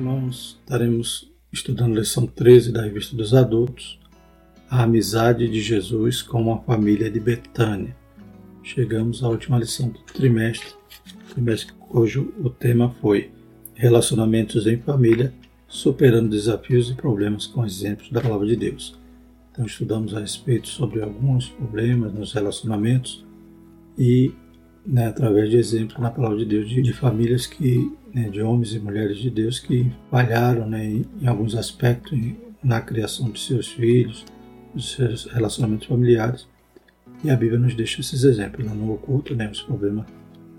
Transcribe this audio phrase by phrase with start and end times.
[0.00, 0.58] irmãos.
[0.62, 4.00] Estaremos estudando lição 13 da Revista dos Adultos,
[4.70, 7.94] A Amizade de Jesus com a Família de Betânia.
[8.62, 10.72] Chegamos à última lição do trimestre,
[11.34, 13.30] trimestre cujo o tema foi
[13.74, 15.34] Relacionamentos em Família,
[15.68, 18.98] superando desafios e problemas com exemplos da Palavra de Deus.
[19.52, 23.24] Então, estudamos a respeito sobre alguns problemas nos relacionamentos
[23.98, 24.32] e
[24.86, 28.74] né, através de exemplos na palavra de Deus de, de famílias que, né, de homens
[28.74, 32.18] e mulheres de Deus que falharam né, em, alguns aspectos
[32.62, 34.24] na criação de seus filhos,
[34.74, 36.46] dos seus relacionamentos familiares.
[37.22, 40.06] E a Bíblia nos deixa esses exemplos lá no oculto, né, os problemas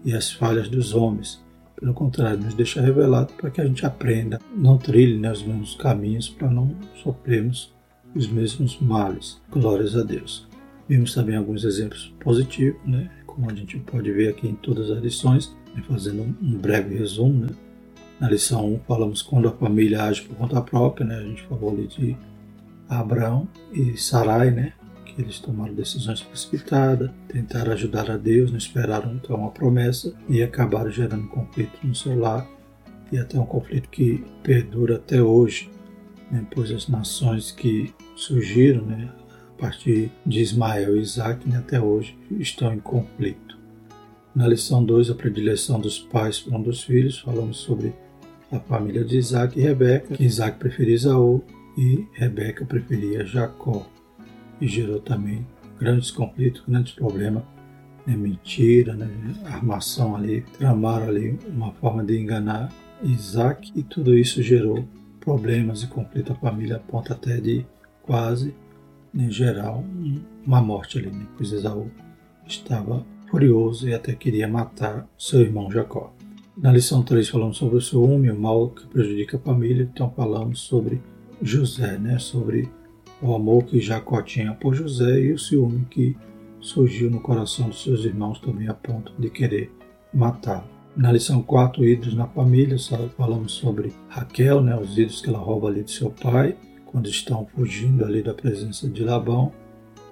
[0.06, 1.44] e as falhas dos homens.
[1.80, 5.76] Pelo contrário, nos deixa revelado para que a gente aprenda, não trilhe né, os mesmos
[5.76, 7.74] caminhos para não sofrermos
[8.14, 9.42] os mesmos males.
[9.50, 10.48] Glórias a Deus.
[10.88, 13.10] Vimos também alguns exemplos positivos, né?
[13.34, 17.46] como a gente pode ver aqui em todas as lições, né, fazendo um breve resumo.
[17.46, 17.50] Né?
[18.20, 21.16] Na lição 1 falamos quando a família age por conta própria, né?
[21.18, 22.18] a gente falou ali de
[22.90, 24.74] Abraão e Sarai, né?
[25.06, 30.42] que eles tomaram decisões precipitadas, tentaram ajudar a Deus, não esperaram então a promessa e
[30.42, 32.48] acabaram gerando conflito no seu lar
[33.12, 35.70] e até um conflito que perdura até hoje,
[36.32, 36.46] né?
[36.54, 39.12] pois as nações que surgiram, né?
[39.62, 43.51] partir de Ismael e Isaac né, até hoje estão em conflito.
[44.34, 47.94] Na lição 2, a predileção dos pais por um dos filhos, falamos sobre
[48.52, 51.44] a família de Isaac e Rebeca, que Isaac preferia Isaú
[51.78, 53.86] e Rebeca preferia Jacó.
[54.62, 55.46] E gerou também
[55.78, 57.44] grandes conflitos, grandes problemas,
[58.06, 59.10] né, mentira, né,
[59.46, 62.72] armação ali, tramaram ali uma forma de enganar
[63.04, 64.88] Isaac e tudo isso gerou
[65.20, 67.66] problemas e conflito à família a ponto até de
[68.04, 68.54] quase
[69.14, 69.84] em geral,
[70.46, 71.28] uma morte ali, né?
[71.36, 71.92] pois Esaú
[72.48, 76.14] estava furioso e até queria matar seu irmão Jacó.
[76.58, 80.60] Na lição 3 falamos sobre o ciúme, o mal que prejudica a família, então falamos
[80.60, 81.02] sobre
[81.42, 82.20] José, né?
[82.20, 82.70] sobre
[83.22, 86.16] o amor que Jacó tinha por José e o ciúme que
[86.60, 89.72] surgiu no coração dos seus irmãos também a ponto de querer
[90.14, 90.66] matá-lo.
[90.96, 92.76] Na lição 4, ídolos na família,
[93.16, 94.78] falamos sobre Raquel, né?
[94.78, 98.90] os ídolos que ela rouba ali de seu pai, quando estão fugindo ali da presença
[98.90, 99.54] de Labão,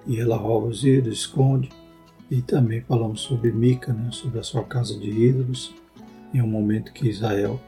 [0.06, 1.68] e ela rouba os ídolos, esconde.
[2.30, 5.74] E também falamos sobre Mica, né, sobre a sua casa de ídolos,
[6.32, 7.60] em um momento que Israel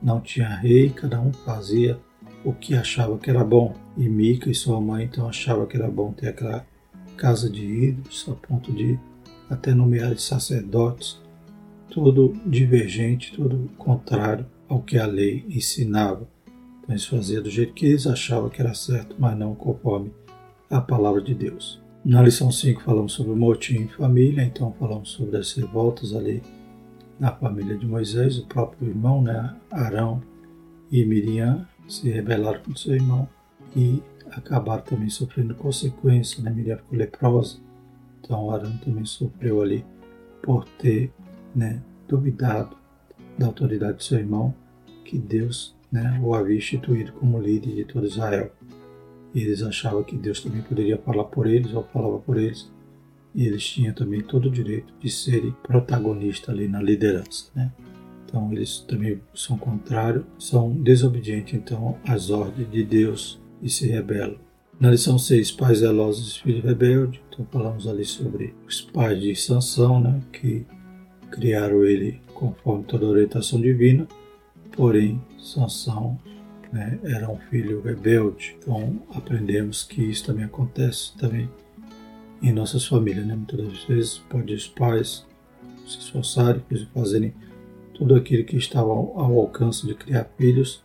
[0.00, 1.98] não tinha rei, cada um fazia
[2.44, 3.74] o que achava que era bom.
[3.96, 6.64] E Mica e sua mãe então achavam que era bom ter aquela
[7.16, 8.98] casa de ídolos, a ponto de
[9.50, 11.20] até nomear sacerdotes,
[11.90, 16.28] tudo divergente, tudo contrário ao que a lei ensinava.
[16.78, 20.12] Então eles faziam do jeito que eles achavam que era certo, mas não conforme
[20.70, 21.83] a palavra de Deus.
[22.04, 26.42] Na lição 5 falamos sobre o motim em família, então falamos sobre as revoltas ali
[27.18, 30.22] na família de Moisés, o próprio irmão, né, Arão
[30.92, 33.26] e Miriam se rebelaram contra seu irmão
[33.74, 37.56] e acabaram também sofrendo consequências, né, Miriam ficou leprosa,
[38.20, 39.82] então Arão também sofreu ali
[40.42, 41.10] por ter
[41.56, 42.76] né, duvidado
[43.38, 44.54] da autoridade de seu irmão,
[45.06, 48.52] que Deus né, o havia instituído como líder de todo Israel.
[49.34, 52.70] E eles achavam que Deus também poderia falar por eles ou falava por eles.
[53.34, 57.50] E eles tinham também todo o direito de serem protagonistas ali na liderança.
[57.54, 57.72] Né?
[58.24, 64.38] Então eles também são contrários, são desobedientes então às ordens de Deus e se rebelam.
[64.78, 69.34] Na lição 6, pais zelosos e filhos rebeldes, então falamos ali sobre os pais de
[69.36, 70.66] Sansão, né, que
[71.30, 74.06] criaram ele conforme toda a orientação divina,
[74.76, 76.18] Porém, Sansão
[76.74, 78.56] né, era um filho rebelde.
[78.58, 81.48] Então, aprendemos que isso também acontece também
[82.42, 83.24] em nossas famílias.
[83.24, 83.36] Né?
[83.36, 85.24] Muitas vezes pode os pais
[85.86, 86.62] se esforçarem
[86.92, 87.32] fazerem
[87.94, 90.82] tudo aquilo que estava ao alcance de criar filhos,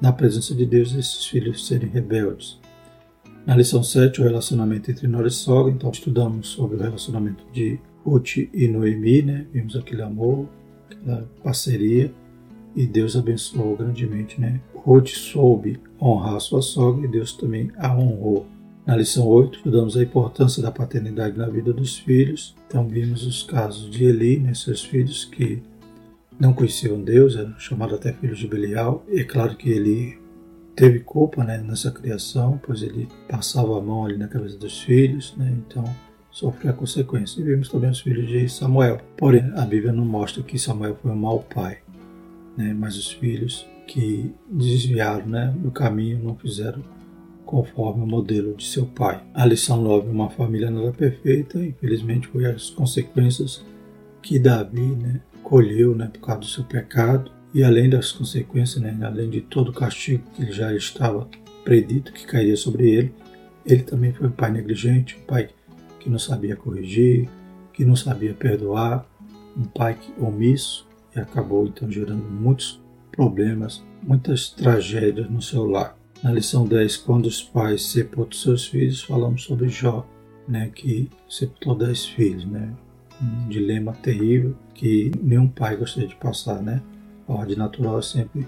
[0.00, 2.58] na presença de Deus, esses filhos serem rebeldes.
[3.44, 7.78] Na lição 7, o relacionamento entre nora e sogra, então estudamos sobre o relacionamento de
[8.04, 9.46] Ruth e Noemi, né?
[9.52, 10.48] vimos aquele amor,
[10.88, 12.12] aquela parceria
[12.78, 14.60] e Deus abençoou grandemente, né?
[14.88, 18.46] Ruth soube honrar sua sogra e Deus também a honrou.
[18.86, 22.56] Na lição 8, estudamos a importância da paternidade na vida dos filhos.
[22.66, 25.62] Então, vimos os casos de Eli, né, seus filhos que
[26.40, 29.04] não conheciam Deus, eram chamados até filhos de Belial.
[29.10, 30.18] E é claro que Eli
[30.74, 35.36] teve culpa né, nessa criação, pois ele passava a mão ali na cabeça dos filhos,
[35.36, 35.84] né, então
[36.30, 37.42] sofreu a consequência.
[37.42, 39.02] E vimos também os filhos de Samuel.
[39.18, 41.78] Porém, a Bíblia não mostra que Samuel foi um mau pai
[42.58, 42.74] né?
[42.76, 46.84] mas os filhos que desviaram né, do caminho não fizeram
[47.44, 49.24] conforme o modelo de seu pai.
[49.32, 53.64] A lição 9, uma família não é perfeita, infelizmente foi as consequências
[54.20, 58.96] que Davi né, colheu né, por causa do seu pecado E além das consequências, né,
[59.02, 61.26] além de todo o castigo que já estava
[61.64, 63.14] predito que cairia sobre ele,
[63.64, 65.48] ele também foi um pai negligente, um pai
[65.98, 67.28] que não sabia corrigir,
[67.72, 69.06] que não sabia perdoar,
[69.56, 70.86] um pai omisso
[71.16, 72.78] e acabou então gerando muitos
[73.18, 75.98] problemas, muitas tragédias no seu lar.
[76.22, 80.06] Na lição 10, quando os pais sepultam seus filhos, falamos sobre Jó,
[80.46, 82.72] né, que sepultou 10 filhos, né?
[83.20, 86.80] Um dilema terrível que nenhum pai gostaria de passar, né?
[87.26, 88.46] A ordem natural é sempre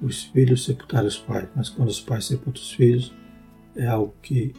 [0.00, 3.12] os filhos sepultarem os pais, mas quando os pais sepultam os filhos,
[3.76, 4.54] é algo que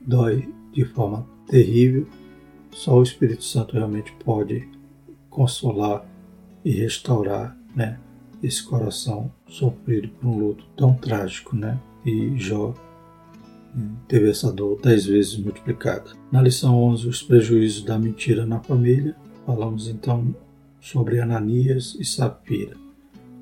[0.00, 2.08] dói de forma terrível.
[2.70, 4.66] Só o Espírito Santo realmente pode
[5.28, 6.06] consolar
[6.64, 7.98] e restaurar, né?
[8.44, 11.80] Esse coração sofrido por um luto tão trágico, né?
[12.04, 12.74] E Jó
[14.06, 16.10] teve essa dor dez vezes multiplicada.
[16.30, 20.36] Na lição 11, os prejuízos da mentira na família, falamos então
[20.78, 22.76] sobre Ananias e Safira.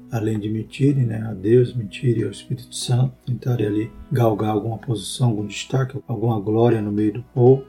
[0.08, 5.30] Além de mentirem né, a Deus, mentirem ao Espírito Santo, tentarem ali galgar alguma posição,
[5.30, 7.64] algum destaque, alguma glória no meio do povo,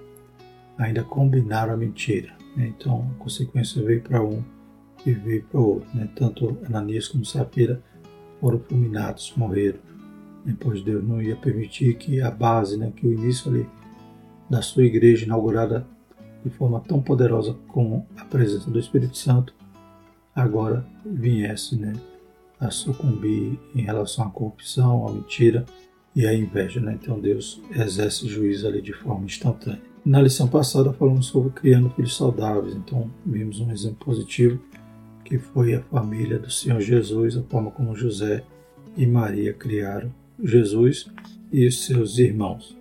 [0.77, 2.31] ainda combinaram a mentira.
[2.55, 4.43] Então a consequência veio para um
[5.05, 5.87] e veio para outro.
[5.93, 6.09] Né?
[6.15, 7.81] Tanto Ananias como Safira
[8.39, 9.79] foram fulminados, morreram
[10.59, 13.65] pois Deus não ia permitir que a base, né, que o início ali
[14.49, 15.87] da sua igreja inaugurada
[16.43, 19.53] de forma tão poderosa com a presença do Espírito Santo,
[20.35, 21.93] agora viesse né,
[22.59, 25.65] a sucumbir em relação à corrupção, à mentira
[26.13, 26.81] e à inveja.
[26.81, 26.97] Né?
[27.01, 29.81] Então Deus exerce juízo ali de forma instantânea.
[30.05, 34.59] Na lição passada falamos sobre criando filhos saudáveis, então vimos um exemplo positivo
[35.33, 38.43] que foi a família do Senhor Jesus, a forma como José
[38.95, 41.09] e Maria criaram Jesus
[41.51, 42.77] e seus irmãos.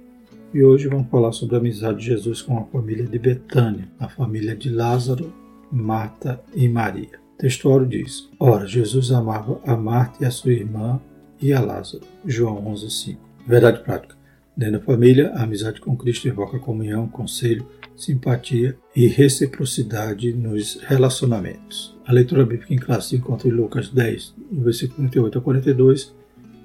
[0.53, 4.07] E hoje vamos falar sobre a amizade de Jesus com a família de Betânia, a
[4.07, 5.33] família de Lázaro,
[5.73, 7.19] Marta e Maria.
[7.37, 11.01] O textuário diz: Ora, Jesus amava a Marta e a sua irmã
[11.41, 12.05] e a Lázaro.
[12.27, 13.17] João 11:5.
[13.47, 14.15] Verdade prática.
[14.55, 17.67] Dentro da família, a amizade com Cristo invoca comunhão, conselho,
[18.05, 21.97] simpatia e reciprocidade nos relacionamentos.
[22.05, 26.15] A leitura bíblica em classe se encontra em Lucas 10, no versículo 38 a 42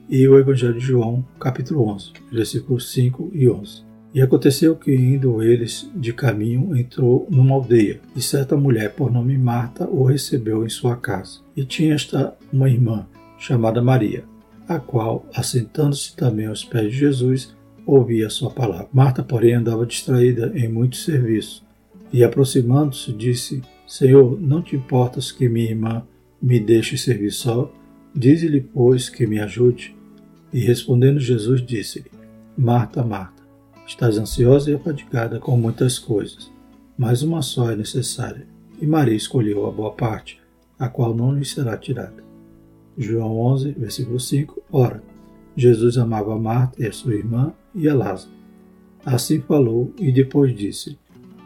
[0.10, 3.86] e o Evangelho de João, capítulo 11, versículos 5 e 11.
[4.14, 9.38] E aconteceu que, indo eles de caminho, entrou numa aldeia, e certa mulher, por nome
[9.38, 11.42] Marta, o recebeu em sua casa.
[11.56, 13.06] E tinha esta uma irmã,
[13.38, 14.24] chamada Maria,
[14.68, 17.56] a qual, assentando-se também aos pés de Jesus,
[17.88, 18.90] ouvia sua palavra.
[18.92, 21.66] Marta, porém, andava distraída em muito serviço,
[22.12, 26.04] e aproximando-se, disse: Senhor, não te importas que minha irmã
[26.42, 27.72] me deixe servir só?
[28.14, 29.96] Dize-lhe, pois, que me ajude.
[30.52, 32.12] E respondendo Jesus, disse-lhe:
[32.58, 33.42] Marta, Marta,
[33.88, 36.52] estás ansiosa e afadigada com muitas coisas,
[36.98, 38.46] mas uma só é necessária.
[38.82, 40.40] E Maria escolheu a boa parte,
[40.78, 42.24] a qual não lhe será tirada.
[42.98, 44.64] João 11, versículo 5.
[44.72, 45.04] Ora,
[45.56, 48.32] Jesus amava Marta e a sua irmã e a Lázaro.
[49.06, 50.98] Assim falou e depois disse: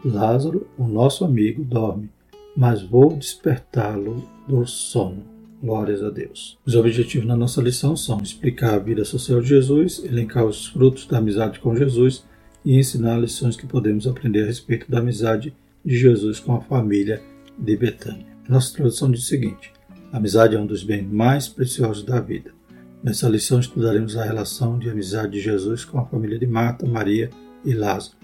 [0.04, 2.10] Lázaro, o nosso amigo, dorme,
[2.56, 5.22] mas vou despertá-lo do sono.
[5.62, 6.58] Glórias a Deus.
[6.66, 11.06] Os objetivos na nossa lição são explicar a vida social de Jesus, elencar os frutos
[11.06, 12.24] da amizade com Jesus
[12.64, 17.22] e ensinar lições que podemos aprender a respeito da amizade de Jesus com a família
[17.56, 18.26] de Betânia.
[18.48, 19.72] Nossa tradução diz o seguinte:
[20.12, 22.50] a amizade é um dos bens mais preciosos da vida.
[23.02, 27.30] Nessa lição estudaremos a relação de amizade de Jesus com a família de Marta, Maria
[27.64, 28.16] e Lázaro.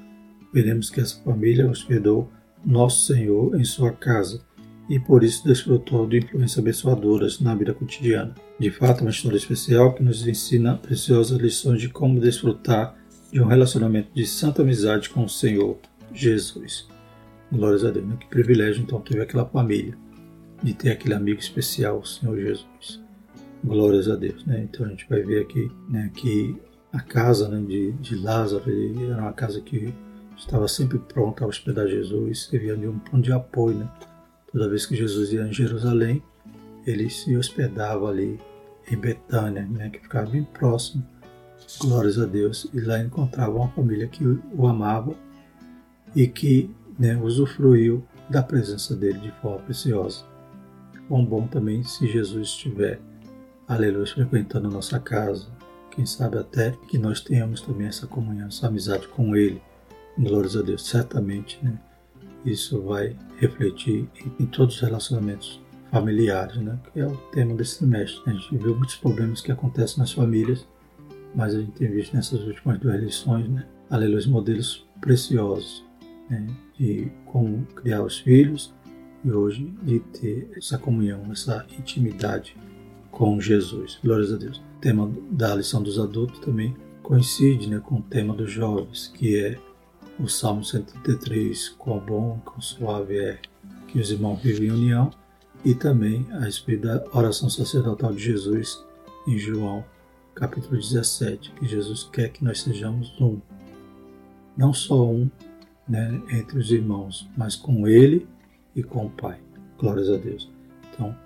[0.55, 2.31] Veremos que essa família hospedou
[2.65, 4.41] nosso Senhor em sua casa
[4.89, 8.35] e por isso desfrutou de influências abençoadoras na vida cotidiana.
[8.59, 12.97] De fato, uma história especial que nos ensina preciosas lições de como desfrutar
[13.33, 15.77] de um relacionamento de santa amizade com o Senhor
[16.15, 16.87] Jesus.
[17.51, 18.07] Glórias a Deus.
[18.21, 19.99] Que privilégio então teve aquela família
[20.63, 23.08] de ter aquele amigo especial, o Senhor Jesus.
[23.65, 24.45] Glórias a Deus.
[24.47, 24.69] Né?
[24.71, 26.57] Então a gente vai ver aqui né, que
[26.93, 28.65] a casa né, de, de Lázaro
[29.11, 29.93] era uma casa que
[30.37, 33.91] estava sempre pronta a hospedar Jesus, servia de um ponto de apoio né,
[34.51, 36.23] Toda vez que Jesus ia em Jerusalém,
[36.87, 38.41] ele se hospedava ali
[38.91, 41.07] em Betânia, né, que ficava bem próximo,
[41.83, 45.15] glórias a Deus, e lá encontrava uma família que o amava
[46.17, 50.25] e que né, usufruiu da presença dele de forma preciosa.
[51.09, 53.01] Quão bom também se Jesus estiver,
[53.69, 55.47] aleluia, frequentando nossa casa,
[55.91, 59.61] quem sabe até que nós tenhamos também essa comunhão, essa amizade com Ele,
[60.19, 61.79] glórias a Deus, certamente, né?
[62.47, 64.09] isso vai refletir
[64.41, 65.61] em, todos os relacionamentos
[65.91, 66.79] familiares, né?
[66.93, 68.23] que é o tema desse trimestre.
[68.27, 70.67] A gente viu muitos problemas que acontecem nas famílias,
[71.35, 73.67] mas a gente tem visto nessas últimas duas lições, né?
[73.91, 75.85] aleluia, modelos preciosos
[76.31, 76.47] né?
[76.79, 78.73] de como criar os filhos
[79.23, 82.57] e hoje de ter essa comunhão, essa intimidade
[83.11, 83.99] com Jesus.
[84.03, 84.59] Glórias a Deus.
[84.59, 89.39] O tema da lição dos adultos também coincide né, com o tema dos jovens, que
[89.39, 89.59] é
[90.19, 93.39] o Salmo 133, quão bom, quão suave é
[93.87, 95.11] que os irmãos vivem em união,
[95.65, 98.85] e também a respeito da oração sacerdotal de Jesus
[99.27, 99.85] em João,
[100.35, 103.41] capítulo 17, que Jesus quer que nós sejamos um.
[104.57, 105.31] Não só um
[105.89, 108.29] né, entre os irmãos, mas com Ele
[108.75, 109.41] e com o Pai.
[109.79, 110.51] Glórias a Deus.
[110.93, 111.17] Então,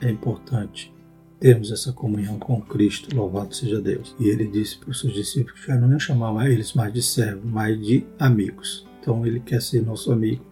[0.00, 0.92] é importante
[1.40, 4.14] termos essa comunhão com Cristo, louvado seja Deus.
[4.20, 7.02] E ele disse para os seus discípulos que já não ia chamar eles mais de
[7.02, 8.86] servos, mas de amigos.
[9.00, 10.44] Então ele quer ser nosso amigo,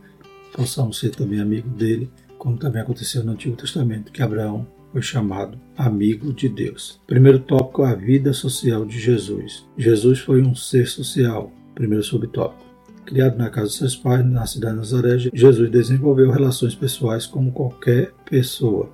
[0.55, 5.61] possamos ser também amigo dele, como também aconteceu no Antigo Testamento, que Abraão foi chamado
[5.77, 6.99] amigo de Deus.
[7.07, 9.67] Primeiro tópico, a vida social de Jesus.
[9.77, 11.53] Jesus foi um ser social.
[11.75, 12.67] Primeiro subtópico.
[13.05, 17.53] Criado na casa de seus pais, na cidade de Nazaré, Jesus desenvolveu relações pessoais como
[17.53, 18.91] qualquer pessoa.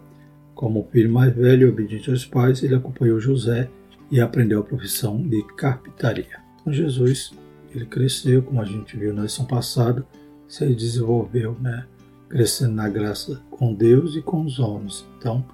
[0.54, 3.68] Como filho mais velho e obediente aos pais, ele acompanhou José
[4.10, 6.40] e aprendeu a profissão de carpintaria.
[6.60, 7.32] Então, Jesus,
[7.74, 10.06] ele cresceu, como a gente viu na lição passada,
[10.46, 11.86] se desenvolveu, né,
[12.28, 15.06] crescendo na graça com Deus e com os homens.
[15.18, 15.44] Então,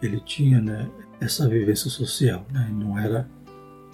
[0.00, 0.88] ele tinha né,
[1.20, 3.28] essa vivência social, né, não era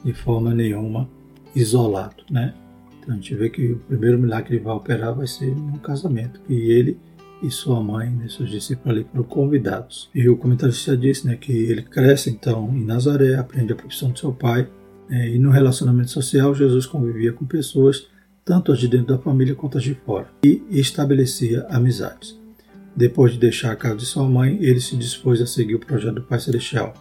[0.04, 1.08] de forma nenhuma
[1.54, 2.24] isolado.
[2.30, 2.54] Né?
[3.00, 5.78] Então, a gente vê que o primeiro milagre que ele vai operar vai ser no
[5.78, 6.98] casamento, e ele
[7.42, 10.08] e sua mãe, né, seus discípulos ali foram convidados.
[10.14, 14.20] E o comentarista disse né, que ele cresce então em Nazaré, aprende a profissão de
[14.20, 14.68] seu pai,
[15.08, 18.06] né, e no relacionamento social Jesus convivia com pessoas,
[18.44, 22.40] tanto as de dentro da família quanto as de fora, e estabelecia amizades.
[22.94, 26.16] Depois de deixar a casa de sua mãe, ele se dispôs a seguir o projeto
[26.16, 26.92] do Pai Celestial.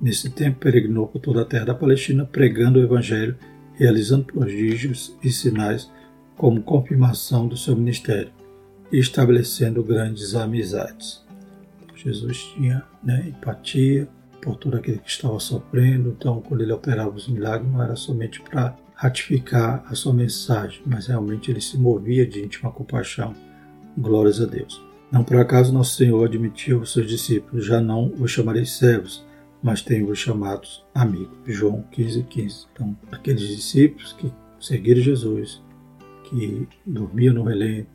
[0.00, 3.36] Nesse tempo, peregrinou por toda a terra da Palestina, pregando o Evangelho,
[3.74, 5.90] realizando prodígios e sinais
[6.36, 8.30] como confirmação do seu ministério
[8.92, 11.24] estabelecendo grandes amizades.
[11.94, 14.08] Jesus tinha né, empatia
[14.40, 18.40] por todo aquele que estava sofrendo, então quando ele operava os milagres não era somente
[18.40, 23.34] para ratificar a sua mensagem, mas realmente ele se movia de íntima compaixão.
[23.96, 24.80] Glórias a Deus.
[25.10, 29.24] Não por acaso nosso Senhor admitiu aos seus discípulos: Já não os chamarei servos,
[29.62, 31.36] mas tenho-os chamados amigos.
[31.46, 32.66] João 15, 15.
[32.72, 35.62] Então, aqueles discípulos que seguiram Jesus,
[36.24, 37.88] que dormiam no relento,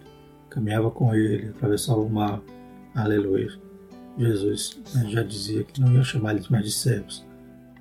[0.53, 2.39] caminhava com ele, atravessava o mar.
[2.93, 3.51] Aleluia.
[4.17, 7.25] Jesus né, já dizia que não ia chamar eles mais de servos,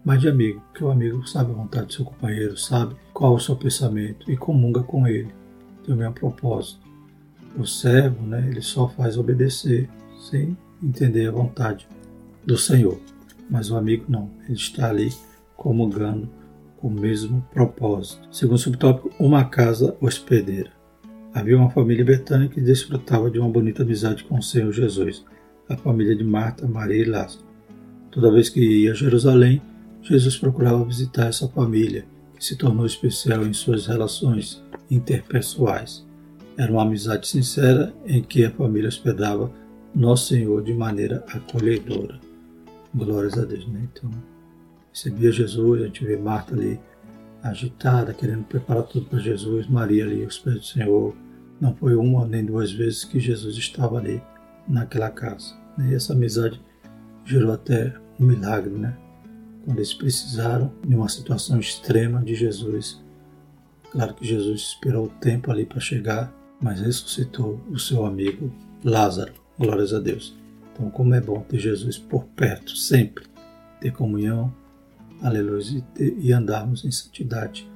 [0.02, 3.36] mas de amigo, porque o amigo sabe a vontade do seu companheiro, sabe qual é
[3.36, 5.28] o seu pensamento e comunga com ele.
[5.84, 6.80] Tem o mesmo propósito.
[7.58, 9.90] O servo, né, ele só faz obedecer,
[10.30, 11.86] sem entender a vontade
[12.46, 12.98] do Senhor.
[13.50, 15.12] Mas o amigo não, ele está ali
[15.54, 16.30] comungando
[16.78, 18.26] com o mesmo propósito.
[18.34, 20.81] Segundo subtópico, uma casa hospedeira.
[21.34, 25.24] Havia uma família betânia que desfrutava de uma bonita amizade com o Senhor Jesus,
[25.66, 27.44] a família de Marta, Maria e Lázaro.
[28.10, 29.62] Toda vez que ia a Jerusalém,
[30.02, 32.04] Jesus procurava visitar essa família,
[32.36, 36.04] que se tornou especial em suas relações interpessoais.
[36.58, 39.50] Era uma amizade sincera em que a família hospedava
[39.94, 42.20] Nosso Senhor de maneira acolhedora.
[42.94, 43.88] Glórias a Deus, né?
[43.90, 44.10] Então,
[44.92, 46.78] recebia Jesus, a gente vê Marta ali
[47.42, 51.14] agitada, querendo preparar tudo para Jesus, Maria ali aos pés do Senhor.
[51.60, 54.22] Não foi uma nem duas vezes que Jesus estava ali
[54.68, 55.54] naquela casa.
[55.78, 56.60] E essa amizade
[57.24, 58.96] gerou até um milagre, né?
[59.64, 63.02] Quando eles precisaram de uma situação extrema de Jesus.
[63.90, 68.52] Claro que Jesus esperou o tempo ali para chegar, mas ressuscitou o seu amigo
[68.84, 69.32] Lázaro.
[69.58, 70.36] Glórias a Deus.
[70.72, 73.24] Então, como é bom ter Jesus por perto, sempre.
[73.80, 74.52] Ter comunhão,
[75.22, 77.70] aleluia, e andarmos em santidade,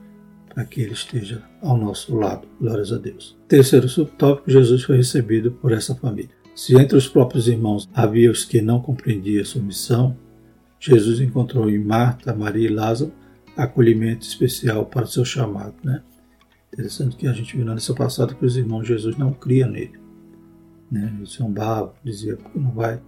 [0.49, 2.49] para que Ele esteja ao nosso lado.
[2.61, 3.37] Glórias a Deus.
[3.49, 6.31] Terceiro subtópico: Jesus foi recebido por essa família.
[6.55, 10.17] Se entre os próprios irmãos havia os que não compreendiam sua missão,
[10.81, 13.13] Jesus encontrou em Marta, Maria e Lázaro
[13.57, 15.75] acolhimento especial para o seu chamado.
[15.83, 16.03] Né?
[16.73, 19.71] Interessante que a gente viu na lição passada que os irmãos de Jesus não criam
[19.71, 19.99] nele.
[20.91, 21.13] Né?
[21.17, 23.01] Eles zombavam, diziam, que não vai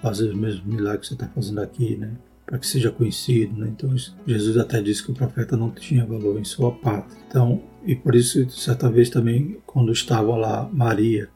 [0.00, 2.12] fazer os mesmos milagres que você está fazendo aqui, né?
[2.46, 3.56] Para que seja conhecido.
[3.58, 3.68] Né?
[3.74, 3.94] Então,
[4.26, 7.18] Jesus até disse que o profeta não tinha valor em sua pátria.
[7.28, 11.28] Então, e por isso, certa vez também, quando estava lá Maria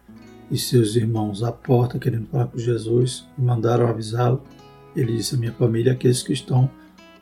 [0.50, 4.42] e seus irmãos à porta querendo falar com Jesus, e mandaram avisá-lo,
[4.96, 6.70] ele disse: A minha família é aqueles que estão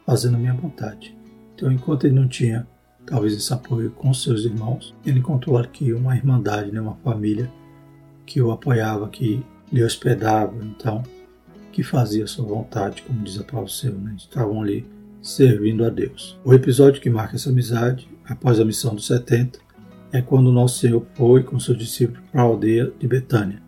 [0.04, 1.16] fazendo a minha vontade.
[1.54, 2.66] Então, enquanto ele não tinha
[3.04, 6.80] talvez esse apoio com seus irmãos, ele encontrou aqui uma irmandade, né?
[6.80, 7.50] uma família
[8.26, 10.56] que o apoiava, que lhe hospedava.
[10.64, 11.02] Então,
[11.76, 14.14] que fazia sua vontade, como diz a do Senhor, né?
[14.16, 14.86] estavam ali
[15.20, 16.40] servindo a Deus.
[16.42, 19.58] O episódio que marca essa amizade, após a missão dos 70,
[20.10, 23.62] é quando nosso Senhor foi com seus discípulos para a aldeia de Betânia.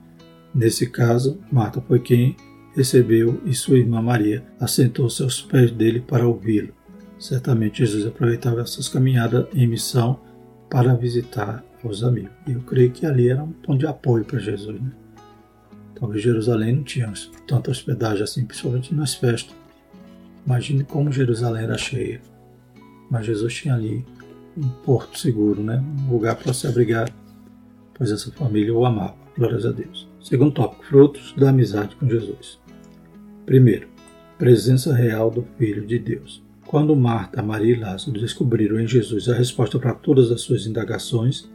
[0.54, 2.34] Nesse caso, Marta foi quem
[2.74, 6.72] recebeu e sua irmã Maria assentou-se aos pés dele para ouvi-lo.
[7.18, 10.18] Certamente Jesus aproveitava essas caminhadas em missão
[10.70, 12.32] para visitar os amigos.
[12.46, 14.80] E eu creio que ali era um ponto de apoio para Jesus.
[14.80, 14.92] Né?
[15.98, 17.12] Talvez Jerusalém não tinha
[17.46, 19.54] tanta hospedagem assim, principalmente nas festas.
[20.46, 22.20] Imagine como Jerusalém era cheia.
[23.10, 24.04] Mas Jesus tinha ali
[24.56, 25.82] um porto seguro, né?
[26.06, 27.10] um lugar para se abrigar,
[27.94, 29.16] pois essa família o amava.
[29.36, 30.08] Glórias a Deus.
[30.20, 32.58] Segundo tópico: frutos da amizade com Jesus.
[33.44, 33.88] Primeiro,
[34.36, 36.42] presença real do Filho de Deus.
[36.66, 41.48] Quando Marta, Maria e Lázaro descobriram em Jesus a resposta para todas as suas indagações,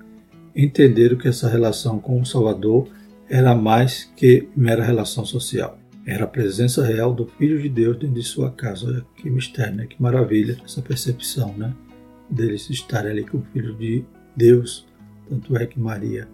[0.55, 2.87] entenderam que essa relação com o Salvador
[3.29, 5.79] era mais que mera relação social.
[6.05, 8.87] Era a presença real do Filho de Deus dentro de sua casa.
[8.87, 9.85] Olha que mistério, né?
[9.85, 11.73] que maravilha essa percepção né?
[12.29, 14.03] deles estarem ali com o Filho de
[14.35, 14.85] Deus.
[15.29, 16.27] Tanto é que Maria,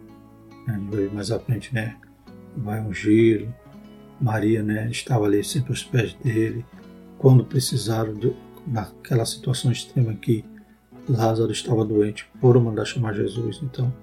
[0.66, 0.74] né?
[0.74, 1.96] a gente vai ver mais à frente, né?
[2.58, 3.48] vai ungir.
[4.20, 4.90] Maria né?
[4.90, 6.66] estava ali sempre aos pés dele.
[7.20, 8.34] Quando precisaram, de,
[8.66, 10.44] naquela situação extrema que
[11.08, 13.60] Lázaro estava doente, foram mandar chamar Jesus.
[13.64, 13.94] Então,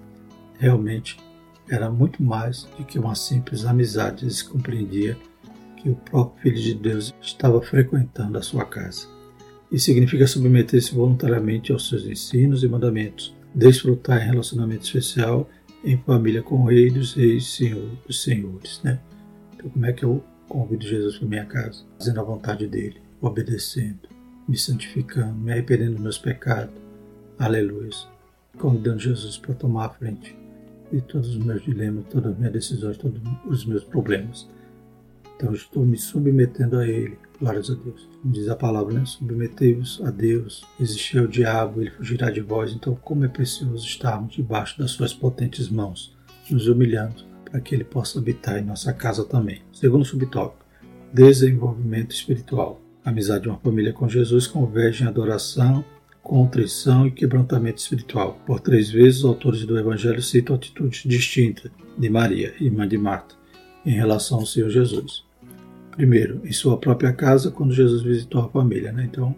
[0.57, 1.17] realmente,
[1.69, 4.25] era muito mais do que uma simples amizade.
[4.25, 5.17] Eles compreendia
[5.77, 9.07] que o próprio Filho de Deus estava frequentando a sua casa.
[9.71, 15.49] Isso significa submeter-se voluntariamente aos seus ensinos e mandamentos, desfrutar em relacionamento especial
[15.83, 18.81] em família com o Rei dos Reis e Senhor dos Senhores.
[18.83, 18.99] Né?
[19.53, 21.83] Então, como é que eu convido Jesus para minha casa?
[21.97, 24.09] Fazendo a vontade dele, obedecendo,
[24.47, 26.73] me santificando, me arrependendo dos meus pecados.
[27.37, 27.91] Aleluia.
[28.57, 30.36] Convidando Jesus para tomar a frente
[30.91, 34.47] de todos os meus dilemas, todas as minhas decisões, todos os meus problemas.
[35.35, 37.17] Então estou me submetendo a Ele.
[37.39, 38.09] Glórias a Deus.
[38.25, 39.05] Diz a palavra, né?
[39.05, 40.65] Submetei-vos a Deus.
[40.79, 42.73] Existir o diabo, ele fugirá de vós.
[42.73, 46.17] Então, como é precioso estarmos debaixo das suas potentes mãos,
[46.49, 49.61] nos humilhando, para que ele possa habitar em nossa casa também.
[49.71, 50.65] Segundo subtópico,
[51.13, 52.81] desenvolvimento espiritual.
[53.05, 55.85] A amizade de uma família com Jesus converge em adoração,
[56.27, 58.37] contrição e quebrantamento espiritual.
[58.45, 63.33] Por três vezes, os autores do Evangelho citam atitudes distintas de Maria, irmã de Marta,
[63.85, 65.23] em relação ao Senhor Jesus.
[65.91, 68.91] Primeiro, em sua própria casa, quando Jesus visitou a família.
[68.91, 69.07] Né?
[69.09, 69.33] Então,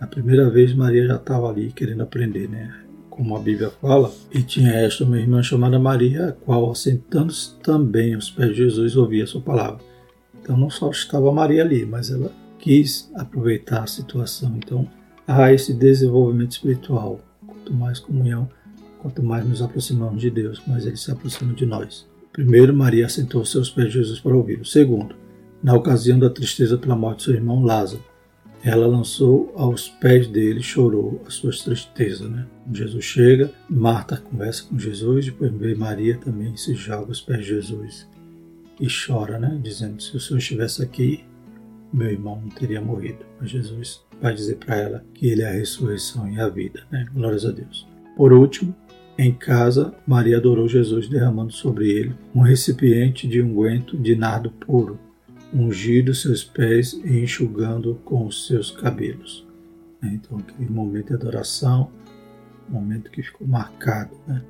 [0.00, 2.72] na primeira vez, Maria já estava ali querendo aprender, né?
[3.10, 8.14] como a Bíblia fala, e tinha esta uma irmã chamada Maria, a qual, assentando-se também
[8.14, 9.80] aos pés de Jesus, ouvia a sua palavra.
[10.40, 14.56] Então, não só estava Maria ali, mas ela quis aproveitar a situação.
[14.56, 14.88] Então,
[15.26, 17.20] há esse desenvolvimento espiritual.
[17.46, 18.48] Quanto mais comunhão,
[18.98, 22.06] quanto mais nos aproximamos de Deus, mais Ele se aproxima de nós.
[22.32, 24.64] Primeiro, Maria sentou seus pés de Jesus para ouvir.
[24.66, 25.14] Segundo,
[25.62, 28.02] na ocasião da tristeza pela morte de seu irmão Lázaro,
[28.62, 32.30] ela lançou aos pés dele chorou as suas tristezas.
[32.30, 32.46] Né?
[32.72, 37.46] Jesus chega, Marta conversa com Jesus, depois vê Maria também se joga aos pés de
[37.46, 38.08] Jesus
[38.80, 39.58] e chora, né?
[39.62, 41.24] dizendo: Se o Senhor estivesse aqui,
[41.92, 43.24] meu irmão não teria morrido.
[43.38, 46.82] Mas Jesus vai dizer para ela que ele é a ressurreição e a vida.
[46.90, 47.06] Né?
[47.12, 47.86] Glórias a Deus.
[48.16, 48.74] Por último,
[49.16, 54.98] em casa, Maria adorou Jesus derramando sobre ele um recipiente de unguento de nardo puro,
[55.52, 59.46] ungindo seus pés e enxugando com os seus cabelos.
[60.02, 61.90] Então, aquele momento de adoração,
[62.68, 64.42] momento que ficou marcado, né?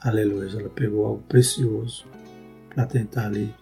[0.00, 0.50] Aleluia.
[0.58, 2.04] Ela pegou algo precioso
[2.74, 3.54] para tentar ali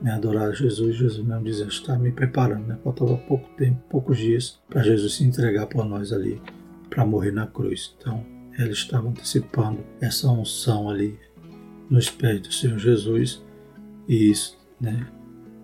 [0.00, 2.78] né, adorar Jesus, Jesus mesmo dizendo, está me preparando, né?
[2.82, 6.40] Faltava pouco tempo, poucos dias para Jesus se entregar por nós ali,
[6.88, 7.94] para morrer na cruz.
[7.98, 8.24] Então,
[8.58, 11.18] ela estava antecipando essa unção ali
[11.88, 13.42] nos pés do Senhor Jesus
[14.08, 15.06] e isso, né,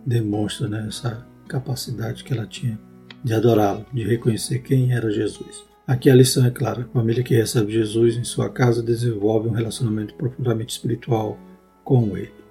[0.05, 2.79] demonstra né, essa capacidade que ela tinha
[3.25, 5.65] de adorá-lo, de reconhecer quem era Jesus.
[5.87, 9.53] Aqui a lição é clara: a família que recebe Jesus em sua casa desenvolve um
[9.53, 11.39] relacionamento profundamente espiritual
[11.85, 12.46] com ele.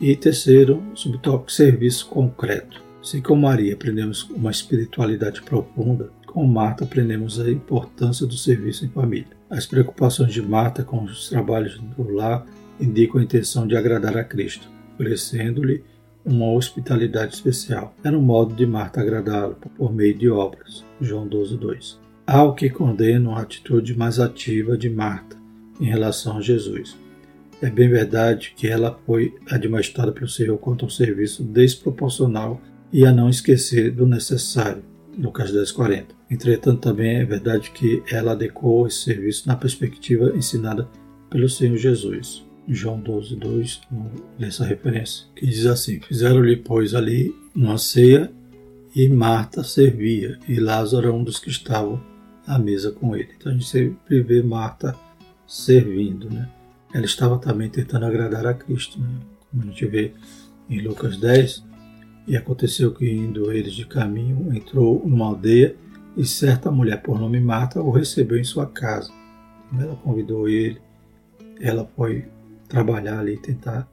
[0.00, 2.82] E terceiro, subtópico serviço concreto.
[3.00, 8.88] Assim como Maria aprendemos uma espiritualidade profunda, com Marta aprendemos a importância do serviço em
[8.88, 9.28] família.
[9.48, 12.44] As preocupações de Marta com os trabalhos do lar
[12.80, 15.84] indicam a intenção de agradar a Cristo, oferecendo-lhe
[16.24, 17.94] uma hospitalidade especial.
[18.02, 20.84] Era um modo de Marta agradá-lo por meio de obras.
[21.00, 22.00] João 12, 2.
[22.26, 25.36] Há o que condena a atitude mais ativa de Marta
[25.78, 26.96] em relação a Jesus.
[27.62, 32.60] É bem verdade que ela foi admoestada pelo Senhor quanto ao serviço desproporcional
[32.92, 34.82] e a não esquecer do necessário.
[35.16, 36.06] Lucas 10:40.
[36.30, 40.88] Entretanto, também é verdade que ela adequou esse serviço na perspectiva ensinada
[41.30, 42.44] pelo Senhor Jesus.
[42.66, 43.80] João 12, 2,
[44.38, 48.32] nessa referência, que diz assim: Fizeram-lhe, pois, ali uma ceia
[48.94, 52.00] e Marta servia, e Lázaro era um dos que estavam
[52.46, 53.30] à mesa com ele.
[53.36, 54.94] Então a gente sempre vê Marta
[55.46, 56.48] servindo, né?
[56.94, 59.08] Ela estava também tentando agradar a Cristo, né?
[59.50, 60.12] como a gente vê
[60.70, 61.64] em Lucas 10,
[62.26, 65.76] E aconteceu que, indo eles de caminho, entrou numa aldeia
[66.16, 69.12] e certa mulher por nome Marta o recebeu em sua casa.
[69.78, 70.80] Ela convidou ele,
[71.60, 72.24] ela foi
[72.68, 73.86] trabalhar ali, tentar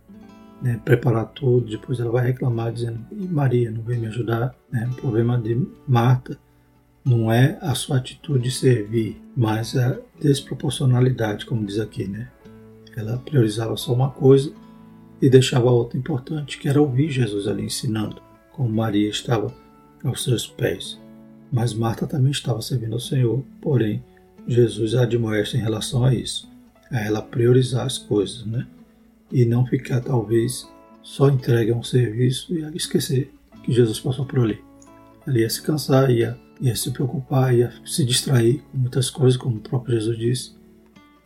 [0.61, 1.71] né, preparar tudo.
[1.71, 4.55] Depois ela vai reclamar, dizendo: e Maria não veio me ajudar.
[4.71, 4.87] Né?
[4.93, 6.37] O problema de Marta
[7.03, 12.07] não é a sua atitude de servir, mas a desproporcionalidade, como diz aqui.
[12.07, 12.29] Né?
[12.95, 14.51] Ela priorizava só uma coisa
[15.21, 19.53] e deixava a outra importante, que era ouvir Jesus ali ensinando, como Maria estava
[20.03, 20.99] aos seus pés.
[21.51, 24.03] Mas Marta também estava servindo ao Senhor, porém
[24.47, 26.49] Jesus a admoesta em relação a isso,
[26.89, 28.65] a ela priorizar as coisas, né?
[29.31, 30.67] E não ficar talvez
[31.01, 34.59] só entregue a um serviço e esquecer que Jesus passou por ali.
[35.27, 39.57] Ele ia se cansar, ia, ia se preocupar, ia se distrair com muitas coisas, como
[39.57, 40.60] o próprio Jesus disse,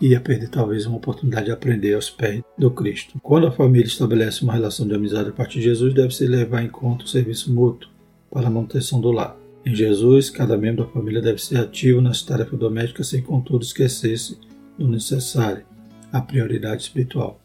[0.02, 3.20] ia perder talvez uma oportunidade de aprender aos pés do Cristo.
[3.22, 6.70] Quando a família estabelece uma relação de amizade a partir de Jesus, deve-se levar em
[6.70, 7.90] conta o serviço mútuo
[8.32, 9.38] para a manutenção do lar.
[9.66, 14.38] Em Jesus, cada membro da família deve ser ativo nas tarefas domésticas sem, contudo, esquecer-se
[14.78, 15.66] do necessário,
[16.12, 17.40] a prioridade espiritual.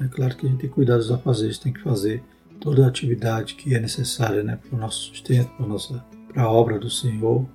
[0.00, 2.22] É claro que a gente tem cuidados a fazer, tem que fazer
[2.58, 6.42] toda a atividade que é necessária né, para o nosso sustento, para a, nossa, para
[6.42, 7.46] a obra do Senhor.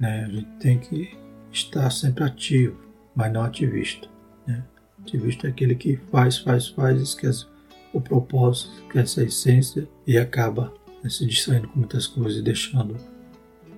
[0.00, 1.16] Né, a gente tem que
[1.52, 2.76] estar sempre ativo,
[3.14, 4.08] mas não ativista.
[4.46, 4.64] Né?
[5.00, 7.46] Ativista é aquele que faz, faz, faz, esquece
[7.92, 10.72] o propósito, esquece a essência e acaba
[11.02, 12.96] né, se distraindo com muitas coisas e deixando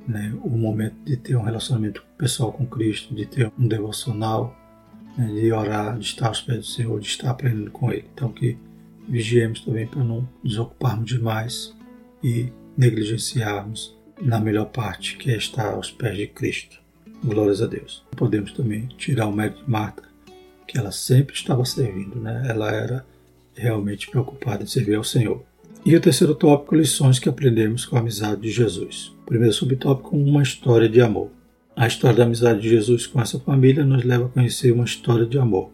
[0.06, 4.56] né, o momento de ter um relacionamento pessoal com Cristo, de ter um devocional,
[5.16, 8.06] né, de orar, de estar aos pés do Senhor, de estar aprendendo com Ele.
[8.14, 8.56] Então que
[9.08, 11.76] vigiemos também para não desocuparmos demais
[12.22, 16.85] e negligenciarmos na melhor parte, que é estar aos pés de Cristo.
[17.24, 18.04] Glórias a Deus.
[18.16, 20.02] Podemos também tirar o mérito de Marta,
[20.66, 22.46] que ela sempre estava servindo, né?
[22.48, 23.06] Ela era
[23.54, 25.42] realmente preocupada em servir ao Senhor.
[25.84, 29.14] E o terceiro tópico, lições que aprendemos com a amizade de Jesus.
[29.24, 31.30] Primeiro subtópico, uma história de amor.
[31.76, 35.26] A história da amizade de Jesus com essa família nos leva a conhecer uma história
[35.26, 35.70] de amor.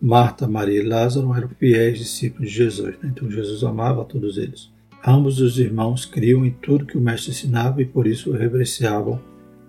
[0.00, 3.10] Marta, Maria e Lázaro eram fiéis discípulos de Jesus, né?
[3.12, 4.70] então Jesus amava a todos eles.
[5.04, 9.20] Ambos os irmãos criam em tudo que o Mestre ensinava e por isso o reverenciavam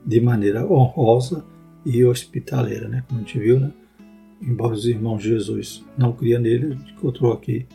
[0.06, 1.46] de maneira honrosa
[1.86, 3.04] e hospitaleira, né?
[3.08, 3.72] como a gente viu, né?
[4.42, 7.66] embora os irmãos Jesus não criam nele, encontrou aqui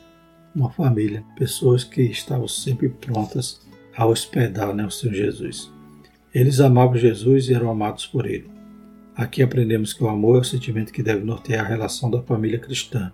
[0.55, 3.61] uma família, pessoas que estavam sempre prontas
[3.97, 5.73] a hospedar né, o Senhor Jesus.
[6.33, 8.49] Eles amavam Jesus e eram amados por ele.
[9.17, 12.59] Aqui aprendemos que o amor é o sentimento que deve nortear a relação da família
[12.59, 13.13] cristã.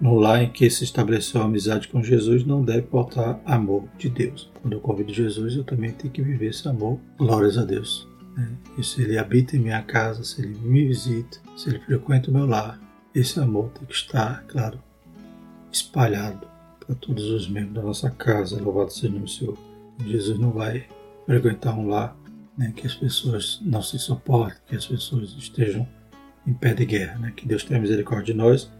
[0.00, 4.08] No lar em que se estabeleceu a amizade com Jesus, não deve faltar amor de
[4.08, 4.50] Deus.
[4.60, 6.98] Quando eu convido Jesus, eu também tenho que viver esse amor.
[7.16, 8.07] Glórias a Deus.
[8.38, 8.48] Né?
[8.78, 12.34] E se ele habita em minha casa, se ele me visita, se ele frequenta o
[12.34, 12.80] meu lar,
[13.12, 14.78] esse amor tem que estar, claro,
[15.72, 16.46] espalhado
[16.78, 18.62] para todos os membros da nossa casa.
[18.62, 19.58] Louvado seja o Senhor.
[20.06, 20.86] Jesus não vai
[21.26, 22.16] frequentar um lar
[22.56, 25.86] né, que as pessoas não se suportem, que as pessoas estejam
[26.46, 27.18] em pé de guerra.
[27.18, 28.70] Né, que Deus tenha misericórdia de nós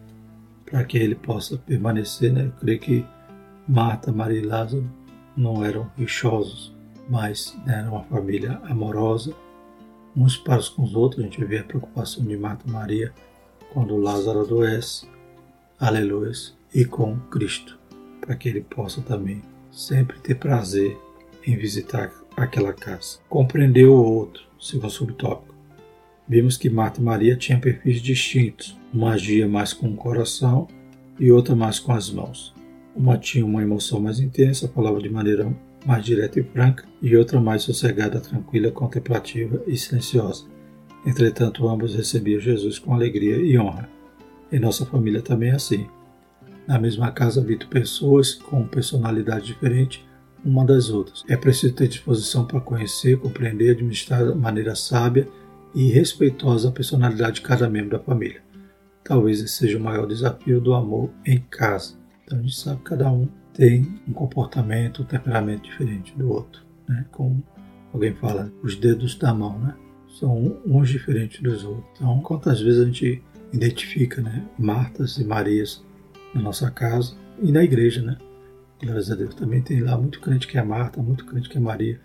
[0.64, 2.32] para que ele possa permanecer.
[2.32, 2.46] Né.
[2.46, 3.04] Eu creio que
[3.66, 4.88] Marta, Maria e Lázaro
[5.36, 6.74] não eram rixosos,
[7.08, 9.34] mas né, era uma família amorosa,
[10.18, 11.20] uns para com os outros.
[11.20, 13.12] A gente vê a preocupação de Marta Maria
[13.72, 15.07] quando Lázaro adoece,
[15.78, 16.33] aleluia,
[16.74, 17.78] e com Cristo,
[18.20, 20.96] para que ele possa também sempre ter prazer
[21.46, 23.18] em visitar aquela casa.
[23.28, 25.54] Compreendeu o outro, segundo subtópico.
[26.28, 28.76] Vimos que Marta Maria tinham perfis distintos.
[28.92, 30.68] Uma agia mais com o coração
[31.18, 32.54] e outra mais com as mãos.
[32.94, 35.54] Uma tinha uma emoção mais intensa, falava de maneira
[35.88, 40.44] mais direta e franca, e outra mais sossegada, tranquila, contemplativa e silenciosa.
[41.07, 43.88] Entretanto, ambos recebiam Jesus com alegria e honra.
[44.53, 45.87] Em nossa família também é assim.
[46.66, 50.07] Na mesma casa habitam pessoas com personalidade diferente
[50.44, 51.24] uma das outras.
[51.27, 55.27] É preciso ter disposição para conhecer, compreender, administrar de maneira sábia
[55.74, 58.42] e respeitosa a personalidade de cada membro da família.
[59.03, 61.94] Talvez esse seja o maior desafio do amor em casa.
[62.24, 63.27] Então a gente sabe que cada um
[63.58, 66.62] tem um comportamento, um temperamento diferente do outro.
[66.88, 67.04] Né?
[67.10, 67.42] Como
[67.92, 69.74] alguém fala, os dedos da mão, né?
[70.20, 71.84] São uns diferentes dos outros.
[71.96, 74.46] Então, quantas vezes a gente identifica, né?
[74.56, 75.84] Martas e Marias
[76.32, 78.16] na nossa casa e na igreja, né?
[78.80, 79.34] Glórias a Deus.
[79.34, 82.00] Também tem lá muito crente que é Marta, muito crente que é Maria.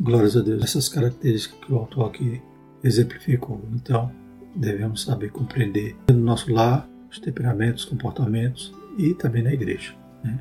[0.00, 0.64] Glórias a Deus.
[0.64, 2.40] Essas características que o autor aqui
[2.82, 3.62] exemplificou.
[3.74, 4.10] Então,
[4.56, 9.94] devemos saber compreender no nosso lar os temperamentos, comportamentos e também na igreja.
[10.22, 10.38] Né?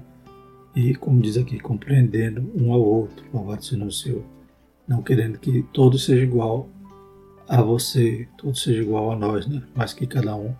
[0.75, 4.23] E, como diz aqui, compreendendo um ao outro, louvado seja o Senhor.
[4.87, 6.69] Não querendo que todos sejam igual
[7.47, 9.61] a você, todos sejam igual a nós, né?
[9.75, 10.53] mas que cada um,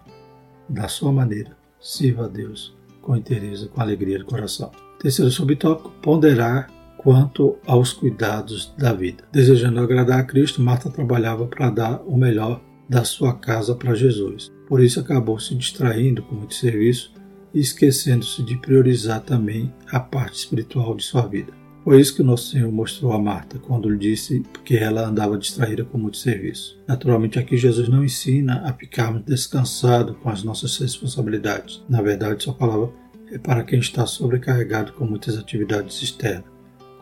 [0.70, 4.72] da sua maneira, sirva a Deus com interesse, com alegria do coração.
[5.00, 9.26] Terceiro subtópico, ponderar quanto aos cuidados da vida.
[9.32, 14.50] Desejando agradar a Cristo, Marta trabalhava para dar o melhor da sua casa para Jesus.
[14.68, 17.12] Por isso acabou se distraindo com muito serviço
[17.54, 21.54] esquecendo-se de priorizar também a parte espiritual de sua vida.
[21.84, 25.38] Foi isso que o nosso Senhor mostrou a Marta quando lhe disse que ela andava
[25.38, 26.80] distraída com muito serviço.
[26.88, 31.84] Naturalmente, aqui Jesus não ensina a ficarmos descansados com as nossas responsabilidades.
[31.90, 32.90] Na verdade, sua palavra
[33.30, 36.46] é para quem está sobrecarregado com muitas atividades externas,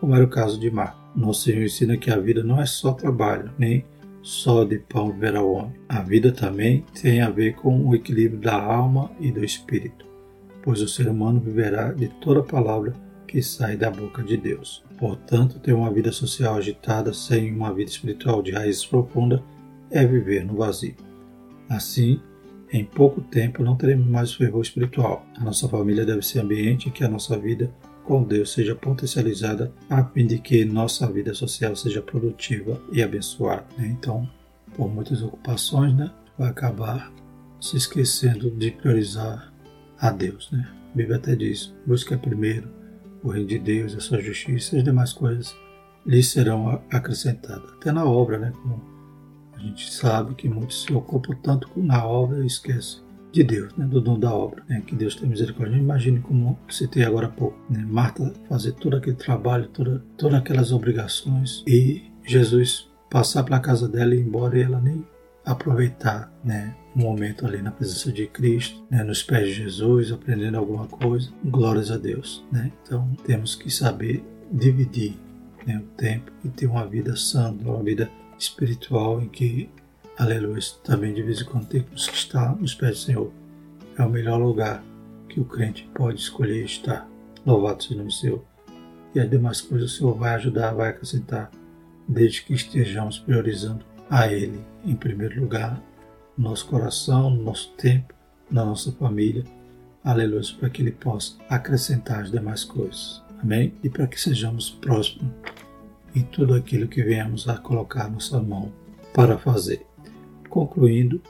[0.00, 0.96] como era o caso de Marta.
[1.14, 3.84] Nosso Senhor ensina que a vida não é só trabalho, nem
[4.22, 5.74] só de pão viverá o homem.
[5.88, 10.06] A vida também tem a ver com o equilíbrio da alma e do espírito,
[10.62, 12.92] pois o ser humano viverá de toda palavra
[13.26, 14.84] que sai da boca de Deus.
[14.98, 19.40] Portanto, ter uma vida social agitada sem uma vida espiritual de raízes profundas
[19.90, 20.94] é viver no vazio.
[21.68, 22.20] Assim,
[22.72, 25.26] em pouco tempo não teremos mais fervor espiritual.
[25.36, 27.72] A nossa família deve ser ambiente em que a nossa vida
[28.04, 33.64] com Deus seja potencializada a fim de que nossa vida social seja produtiva e abençoada.
[33.78, 33.88] Né?
[33.98, 34.28] Então,
[34.76, 37.12] por muitas ocupações, né, vai acabar
[37.60, 39.51] se esquecendo de priorizar
[40.02, 40.50] a Deus.
[40.50, 40.68] Né?
[40.92, 42.68] A Bíblia até diz: busca primeiro
[43.22, 45.56] o reino de Deus, a sua justiça e as demais coisas
[46.04, 47.70] lhes serão acrescentadas.
[47.74, 48.52] Até na obra, né?
[48.60, 48.82] Como
[49.54, 53.86] a gente sabe que muitos se ocupam tanto na obra e esquecem de Deus, né?
[53.86, 54.82] do dom da obra, né?
[54.84, 55.78] que Deus tem misericórdia.
[55.78, 57.86] Imagine como citei agora há pouco, né?
[57.88, 64.14] Marta fazer todo aquele trabalho, toda, todas aquelas obrigações e Jesus passar pela casa dela
[64.14, 65.06] e ir embora e ela nem
[65.44, 70.58] aproveitar né, um momento ali na presença de Cristo, né, nos pés de Jesus, aprendendo
[70.58, 71.30] alguma coisa.
[71.44, 72.44] Glórias a Deus.
[72.52, 72.70] Né?
[72.82, 75.16] Então temos que saber dividir
[75.66, 79.68] né, o tempo e ter uma vida santa, uma vida espiritual em que,
[80.18, 83.32] aleluia, também de vez em quando temos que estar nos pés do Senhor.
[83.98, 84.82] É o melhor lugar
[85.28, 87.08] que o crente pode escolher estar.
[87.44, 88.44] Louvado seja o nome Senhor.
[89.14, 91.50] E as demais coisas o Senhor vai ajudar, vai acrescentar,
[92.08, 95.80] desde que estejamos priorizando a Ele em primeiro lugar,
[96.36, 98.14] no nosso coração, no nosso tempo,
[98.50, 99.44] na nossa família.
[100.04, 103.22] Aleluia, para que Ele possa acrescentar as demais coisas.
[103.42, 103.74] Amém?
[103.82, 105.30] E para que sejamos próximos
[106.14, 108.72] em tudo aquilo que venhamos a colocar nossa mão
[109.14, 109.86] para fazer.
[110.48, 111.20] Concluindo,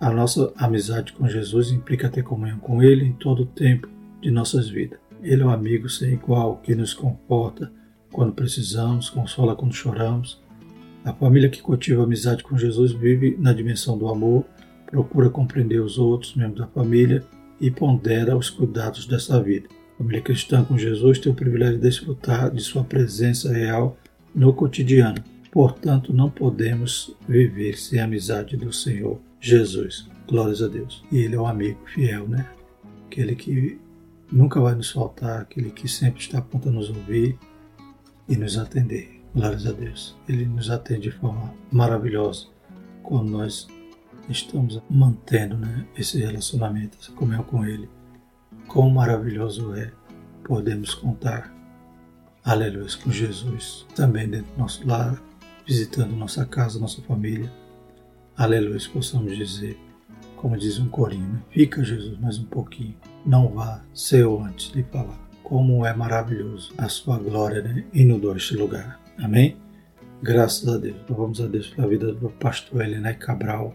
[0.00, 3.88] a nossa amizade com Jesus implica ter comunhão com Ele em todo o tempo
[4.20, 4.98] de nossas vidas.
[5.22, 7.72] Ele é um amigo sem igual que nos conforta
[8.10, 10.41] quando precisamos, consola quando choramos,
[11.04, 14.44] a família que cultiva amizade com Jesus vive na dimensão do amor,
[14.86, 17.24] procura compreender os outros membros da família
[17.60, 19.68] e pondera os cuidados dessa vida.
[19.94, 23.96] A família cristã com Jesus tem o privilégio de desfrutar de sua presença real
[24.34, 25.22] no cotidiano.
[25.50, 30.08] Portanto, não podemos viver sem a amizade do Senhor Jesus.
[30.28, 31.04] Glórias a Deus.
[31.10, 32.48] E Ele é um amigo fiel, né?
[33.06, 33.78] Aquele que
[34.30, 37.36] nunca vai nos faltar, aquele que sempre está pronto a nos ouvir
[38.28, 39.11] e nos atender.
[39.34, 40.14] Glórias a Deus.
[40.28, 42.48] Ele nos atende de forma maravilhosa
[43.02, 43.66] quando nós
[44.28, 47.88] estamos mantendo né, esse relacionamento, essa comunhão com Ele.
[48.68, 49.90] Quão maravilhoso é
[50.44, 51.50] podemos contar,
[52.44, 55.20] aleluia, com Jesus também dentro do nosso lar,
[55.66, 57.50] visitando nossa casa, nossa família.
[58.36, 59.78] Aleluia, possamos dizer,
[60.36, 61.42] como diz um corinho, né?
[61.48, 65.18] fica Jesus mais um pouquinho, não vá, seu antes de falar.
[65.42, 67.84] Como é maravilhoso a sua glória né?
[67.92, 69.01] dá este lugar.
[69.18, 69.56] Amém?
[70.22, 70.96] Graças a Deus.
[71.08, 73.74] Louvamos a Deus pela vida do pastor Helena Cabral,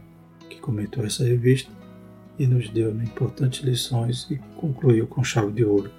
[0.49, 1.71] que comentou essa revista
[2.39, 5.91] e nos deu né, importantes lições e concluiu com chave de ouro.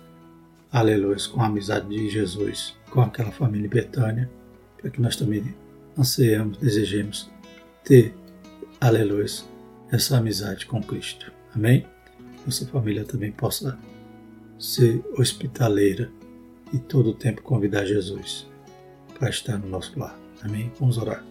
[0.72, 4.30] Aleluia, com a amizade de Jesus, com aquela família Betânia,
[4.76, 5.54] para que nós também
[5.96, 7.30] anseiamos, desejemos
[7.84, 8.14] ter,
[8.80, 9.26] aleluia,
[9.90, 11.32] essa amizade com Cristo.
[11.54, 11.86] Amém?
[12.44, 13.78] Nossa família também possa
[14.58, 16.10] ser hospitaleira
[16.72, 18.48] e todo o tempo convidar Jesus
[19.18, 20.18] para estar no nosso lar.
[20.42, 20.72] Amém?
[20.78, 21.24] Vamos orar.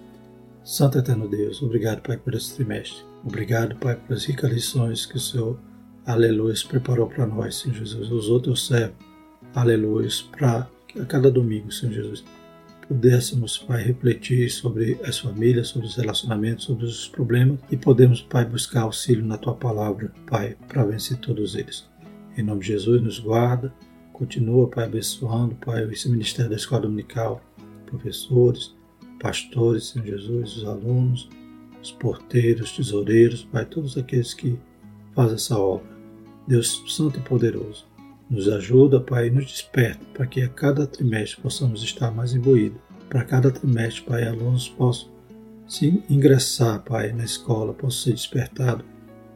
[0.64, 3.02] Santo Eterno Deus, obrigado, Pai, por esse trimestre.
[3.24, 5.58] Obrigado, Pai, pelas ricas lições que o Senhor,
[6.06, 8.12] aleluia, preparou para nós, Senhor Jesus.
[8.12, 8.94] Usou teu servo,
[9.56, 12.26] aleluia, para que a cada domingo, Senhor Jesus,
[12.86, 18.44] pudéssemos, Pai, refletir sobre as famílias, sobre os relacionamentos, sobre os problemas e podemos, Pai,
[18.44, 21.88] buscar auxílio na Tua palavra, Pai, para vencer todos eles.
[22.38, 23.74] Em nome de Jesus, nos guarda,
[24.12, 27.42] continua, Pai, abençoando, Pai, esse ministério da escola dominical,
[27.88, 28.76] professores,
[29.20, 31.30] pastores, Senhor Jesus, os alunos,
[31.82, 34.60] os porteiros, tesoureiros, Pai, todos aqueles que
[35.16, 35.98] fazem essa obra.
[36.48, 37.88] Deus Santo e Poderoso,
[38.30, 42.80] nos ajuda, Pai, e nos desperta para que a cada trimestre possamos estar mais imbuídos.
[43.10, 45.10] Para cada trimestre, Pai, alunos possam
[45.68, 48.86] se ingressar, Pai, na escola, possam ser despertados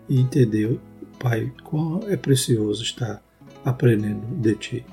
[0.08, 0.80] e entender,
[1.20, 3.24] Pai, quão é precioso estar
[3.66, 4.86] aprendendo de Ti.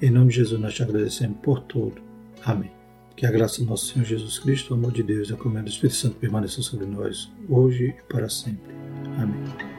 [0.00, 2.12] Em nome de Jesus, nós te agradecemos por tudo
[2.44, 2.81] Amém.
[3.16, 5.64] Que a graça do nosso Senhor Jesus Cristo, o amor de Deus e a comunhão
[5.64, 8.74] do Espírito Santo permaneçam sobre nós, hoje e para sempre.
[9.18, 9.71] Amém.